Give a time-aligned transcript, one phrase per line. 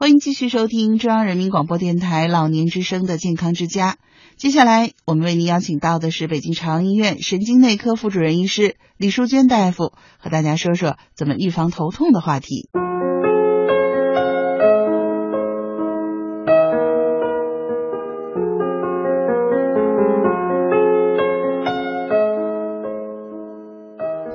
[0.00, 3.98] 欢迎继续收听中央人民广播电台老年之声的健康之家。
[4.38, 12.70] 接下来，我们为您邀请到的是北京朝阳医院神经内科副主任医师李淑娟大夫，和大家说说怎么预防头痛的话题。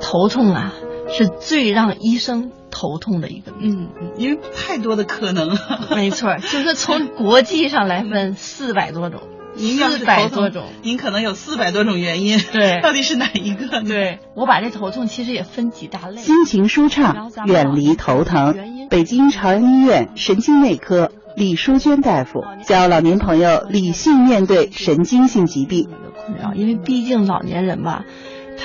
[0.00, 0.72] 头痛啊，
[1.08, 3.88] 是最让医生头痛的一个病。
[3.94, 5.88] 嗯，因为太多的可能了。
[5.94, 9.22] 没错， 就是从国际上来分，四百多种，
[9.56, 12.38] 四百多种，您可能有四百多种原因。
[12.52, 13.80] 对，到底是哪一个？
[13.82, 16.20] 对，我把这头痛其实也分几大类。
[16.20, 18.54] 心情舒畅，远离头疼。
[18.90, 25.88] 北京朝阳医院神经内科李淑娟大夫教老年朋友理性面对神经性疾病
[26.26, 28.04] 困扰，因为毕竟老年人吧。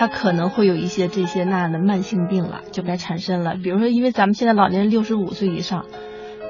[0.01, 3.53] 他可能会有一些这些那样的慢性病了，就该产生了。
[3.53, 5.85] 比如说，因为咱们现在老年人六十五岁以上，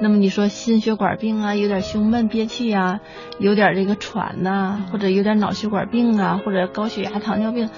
[0.00, 3.00] 那么你说心血管病啊，有点胸闷憋气啊，
[3.38, 7.68] 有点这个喘呐，或者有点脑血管病啊，或者高血压、糖尿病，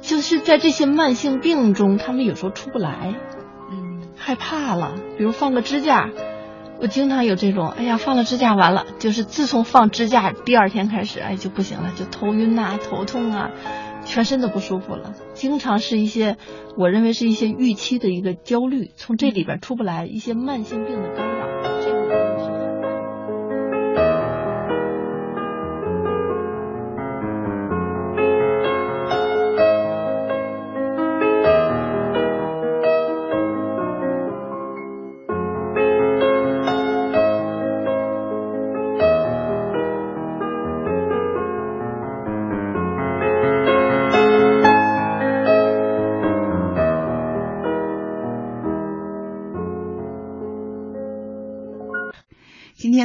[0.00, 3.14] 就是在这些慢性病中，他们有时候出不来，
[3.70, 4.94] 嗯，害怕了。
[5.16, 6.10] 比如放个支架，
[6.80, 13.50] 我经常有这种，哎呀，放了支架完了，就是自从放支架第二天开始，哎，就不行了，就头晕呐，头痛啊。
[14.04, 16.36] 全身都不舒服了，经常是一些，
[16.76, 22.27] 我认为是一些预期的一个焦虑，从这里边出不来，一些慢性病的干扰。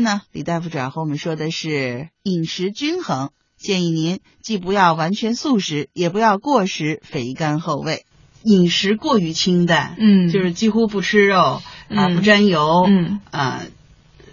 [0.01, 8.05] 大夫主要和我们说的是饮食均衡，建议您既不要完全素食，也不要过食肥甘厚味。
[8.43, 13.61] 饮食过于清淡，嗯，就是几乎不吃肉啊，不沾油，嗯啊，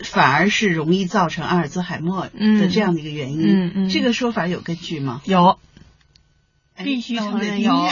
[0.03, 3.43] 反而是容易造成阿尔兹海默的这样的一个原因。
[3.43, 5.20] 嗯嗯，这个说法有根据吗？
[5.26, 5.59] 有，
[6.76, 7.88] 必须承认有。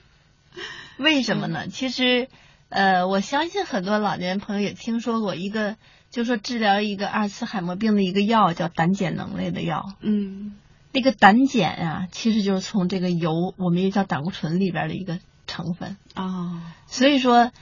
[0.98, 1.68] 为什么呢？
[1.68, 2.28] 其实，
[2.68, 5.76] 呃，我相信很多老年朋友也听说过一个。
[6.10, 10.54] 就说治疗一个阿尔茨海默病的一个药叫胆碱能类的药，嗯，
[10.92, 16.60] 那个胆碱啊，其实就是从这个油，我们也叫胆固醇里边的一个成分哦。
[16.88, 17.52] 所以说，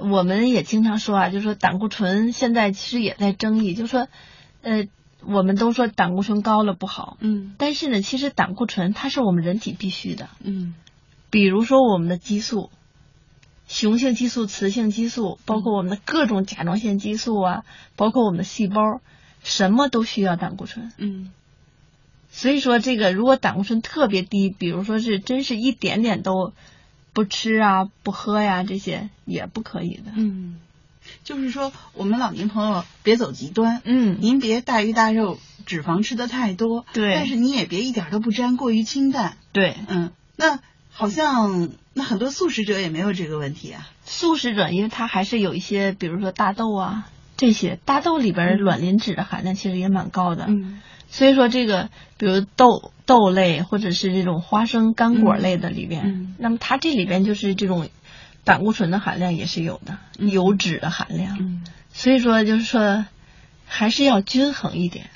[0.00, 4.06] 我们也经常说啊，就说胆固醇现在其实也在争议，就说，
[4.62, 4.86] 呃，
[5.26, 10.74] 我们都说胆固醇高了不好，嗯，但是呢，其实胆固醇它是我们人体必须的，嗯，
[11.30, 12.70] 比如说我们的激素。
[13.72, 17.64] 雄性激素、雌性激素，包括我们的各种甲状腺激素啊，
[17.96, 19.00] 包括我们的细胞，
[19.42, 20.92] 什么都需要胆固醇。
[20.98, 21.32] 嗯，
[22.30, 26.52] 所以说这个如果胆固醇特别低，比如说是真是一点点都
[27.14, 30.12] 不吃啊、不喝呀，这些也不可以的。
[30.16, 30.60] 嗯，
[31.24, 33.80] 就是说我们老年朋友别走极端。
[33.86, 36.84] 嗯，您别大鱼大肉、脂肪吃的太多。
[36.92, 37.14] 对。
[37.14, 39.38] 但是你也别一点都不沾，过于清淡。
[39.52, 39.74] 对。
[39.88, 40.60] 嗯，那。
[40.92, 43.88] 好像那很多素食者也没有这个问题啊。
[44.04, 50.46] 素食者，因为他还是有一些，比如说大豆啊这些，大豆里边卵磷脂的含量其实也蛮高的。
[50.48, 50.80] 嗯。
[51.08, 57.88] 所以说这个，比如豆豆类或者是这种花生干果类的里边，那么它这里边就是这种
[58.44, 61.36] 胆固醇的含量也是有的，油脂的含量。
[61.40, 61.64] 嗯。
[61.92, 63.04] 所以说就是说，
[63.66, 65.10] 还是要均衡一点。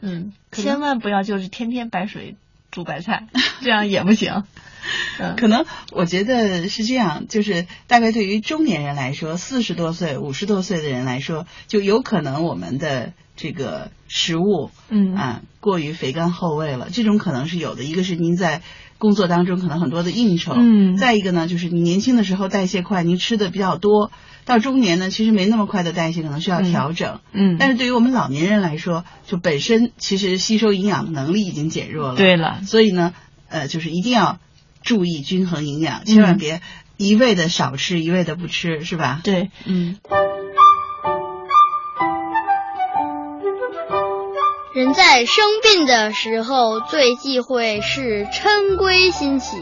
[0.00, 0.32] 嗯。
[0.52, 2.36] 千万不要就是天天白水
[2.70, 3.26] 煮白菜，
[3.60, 4.44] 这样也不行。
[5.36, 15.14] 可能我觉得是这样，就是大概对于中年人来说，四十多岁、五十多岁的人来说，就有可能我们的这个食物，嗯。
[15.14, 17.84] 啊，过于肥甘厚味了，这种可能是有的。
[17.84, 18.62] 一个是您在
[18.98, 24.10] 工作当中可能很多的应酬，嗯，再一个呢，就是你年轻的时候代谢快，您吃的比较多，
[24.44, 27.56] 到中年呢，其实没那么快的代谢，可能需要调整，嗯。
[27.58, 33.14] 但是对于我们老年人来说，就本身其实吸收营养的能力已经减弱了，对了，所以呢，
[33.48, 34.38] 呃，就是一定要。
[34.84, 36.60] 注意均衡营养，千万别
[36.96, 39.20] 一味的少吃，一味的不吃，是吧？
[39.24, 39.96] 对，嗯。
[44.74, 49.56] 人在生病的时候，最忌讳是嗔归心起。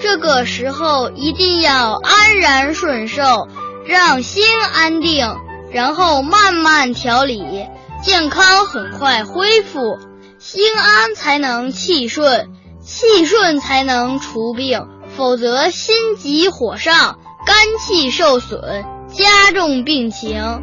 [0.00, 3.46] 这个时候一定要安然顺受，
[3.86, 4.44] 让心
[4.74, 5.36] 安定，
[5.72, 7.66] 然后慢慢调理，
[8.02, 9.98] 健康很快恢复，
[10.40, 12.50] 心安才能气顺。
[12.84, 14.86] 气顺才能除病，
[15.16, 20.62] 否则心急火上，肝气受损，加重病情。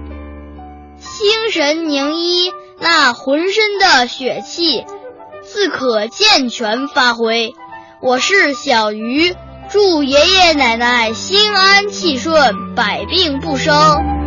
[0.99, 4.85] 心神凝一，那浑身的血气
[5.43, 7.55] 自可健全发挥。
[8.01, 9.33] 我是小鱼，
[9.69, 14.18] 祝爷爷奶奶心安气顺，百病不生。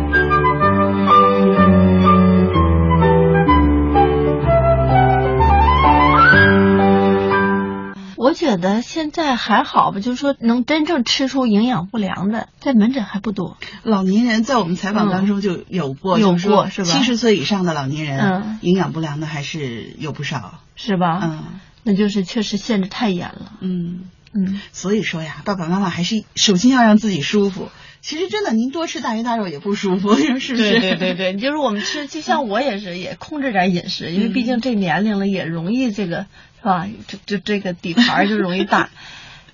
[8.81, 13.57] 现在还好吧，就是说能真正吃出营养不良的，在门诊还不多。
[13.83, 16.87] 老年人在我们采访当中就有过，有过是吧？
[16.87, 21.19] 七十岁以上的老年人，嗯，营养不良的还是有不少，是吧？
[21.23, 21.43] 嗯，
[21.83, 23.53] 那就是确实限制太严了。
[23.61, 27.69] 嗯嗯，所以说呀，爸爸妈妈还是首先要让自己舒服。
[28.01, 30.57] 其实真的，您多吃大鱼大肉也不舒服，是不是？
[30.57, 36.25] 对对对对，就是我们吃，就像我也是，也控制点饮食，因为毕竟这年龄了，也容易这个。
[36.63, 36.87] 是吧？
[37.07, 38.89] 就就这个底盘就容易大。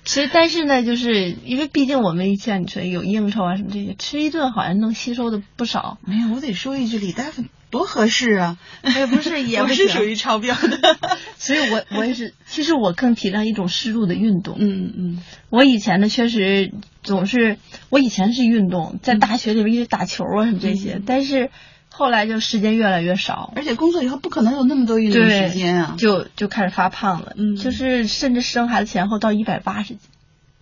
[0.02, 5.98] 其实，但是呢，就是因为毕竟我们以前你说有应酬啊什么这些，吃一顿好像能吸收的不少。
[6.06, 8.58] 没有，我得说一句，李大夫多合适啊！
[8.80, 10.96] 哎，不是，也 不是属于超标的。
[11.36, 14.56] 所以我我也是，其实我更提倡一种适度的运动。
[14.58, 15.22] 嗯嗯。
[15.50, 16.72] 我以前呢，确实
[17.02, 17.58] 总是，
[17.90, 21.50] 我以前是运动，在大学里边因为打球啊什么这些，但是。
[22.00, 29.98] 后来就时间越来越少，而且工作以后不可能有那么多运动时间啊，就就开始发胖了，嗯，就是甚至生孩子前后到一百八十斤，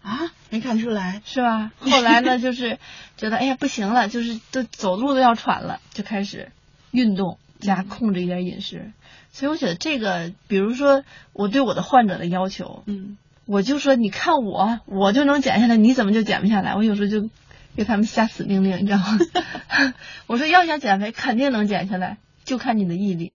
[0.02, 1.70] 啊，没看出来是吧？
[1.78, 2.80] 后来呢，就是
[3.16, 6.50] 觉得哎呀不行了，就是都走路都要喘了，就开始
[6.90, 8.90] 运动加控制一点饮食。
[9.30, 16.74] 所以我觉得这个，比如说我对我的患者的要求，嗯，我就说你看我，我就能减下来，你怎么就减不下来？
[16.74, 17.28] 我有时候就。
[17.76, 19.18] 给他们下死命令，你知道吗？
[20.26, 23.26] 我说要想减肥，肯定能减下来，就看你的毅力。